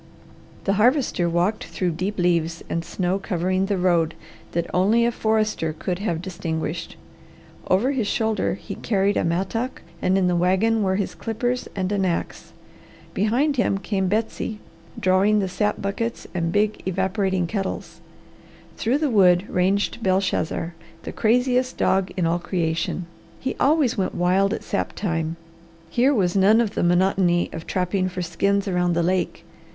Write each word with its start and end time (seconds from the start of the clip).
The 0.63 0.73
Harvester 0.81 1.29
walked 1.29 1.65
through 1.65 1.91
deep 1.91 2.17
leaves 2.17 2.63
and 2.71 2.83
snow 2.83 3.19
covering 3.19 3.67
the 3.67 3.77
road 3.77 4.15
that 4.53 4.65
only 4.73 5.05
a 5.05 5.11
forester 5.11 5.73
could 5.77 5.99
have 5.99 6.23
distinguished. 6.23 6.95
Over 7.67 7.91
his 7.91 8.07
shoulder 8.07 8.55
he 8.55 8.73
carried 8.73 9.15
a 9.15 9.23
mattock, 9.23 9.83
and 10.01 10.17
in 10.17 10.25
the 10.27 10.35
wagon 10.35 10.81
were 10.81 10.95
his 10.95 11.13
clippers 11.13 11.67
and 11.75 11.91
an 11.91 12.03
ax. 12.03 12.51
Behind 13.13 13.57
him 13.57 13.77
came 13.77 14.07
Betsy 14.07 14.57
drawing 14.99 15.37
the 15.37 15.47
sap 15.47 15.79
buckets 15.79 16.25
and 16.33 16.51
big 16.51 16.81
evaporating 16.87 17.45
kettles. 17.45 18.01
Through 18.77 18.97
the 18.97 19.11
wood 19.11 19.47
ranged 19.47 20.01
Belshazzar, 20.01 20.73
the 21.03 21.11
craziest 21.11 21.77
dog 21.77 22.09
in 22.17 22.25
all 22.25 22.39
creation. 22.39 23.05
He 23.39 23.55
always 23.59 23.99
went 23.99 24.15
wild 24.15 24.51
at 24.51 24.63
sap 24.63 24.93
time. 24.93 25.35
Here 25.91 26.11
was 26.11 26.35
none 26.35 26.59
of 26.59 26.73
the 26.73 26.81
monotony 26.81 27.51
of 27.53 27.67
trapping 27.67 28.09
for 28.09 28.23
skins 28.23 28.67
around 28.67 28.93
the 28.93 29.03
lake. 29.03 29.45